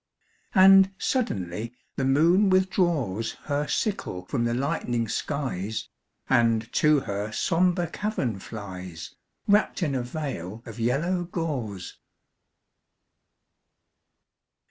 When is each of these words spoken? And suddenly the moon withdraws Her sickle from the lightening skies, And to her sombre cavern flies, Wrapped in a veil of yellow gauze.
And 0.55 0.91
suddenly 0.97 1.75
the 1.95 2.05
moon 2.05 2.49
withdraws 2.49 3.33
Her 3.43 3.67
sickle 3.67 4.25
from 4.25 4.45
the 4.45 4.53
lightening 4.55 5.07
skies, 5.07 5.89
And 6.27 6.73
to 6.73 7.01
her 7.01 7.31
sombre 7.31 7.85
cavern 7.85 8.39
flies, 8.39 9.13
Wrapped 9.47 9.83
in 9.83 9.93
a 9.93 10.01
veil 10.01 10.63
of 10.65 10.79
yellow 10.79 11.25
gauze. 11.25 11.99